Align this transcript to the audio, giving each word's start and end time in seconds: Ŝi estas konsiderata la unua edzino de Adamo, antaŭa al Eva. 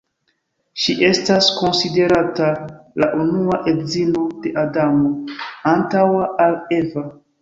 Ŝi 0.83 0.93
estas 1.09 1.49
konsiderata 1.57 2.47
la 3.03 3.11
unua 3.25 3.59
edzino 3.73 4.25
de 4.47 4.55
Adamo, 4.63 5.13
antaŭa 5.75 6.25
al 6.49 6.57
Eva. 6.81 7.07